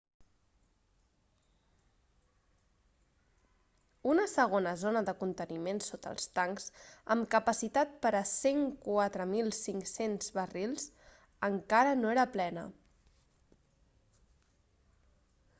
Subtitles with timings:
[4.13, 6.65] una segona zona de conteniment sota els tancs
[7.17, 10.89] amb capacitat per a 104.500 barrils
[11.51, 12.65] encara no era plena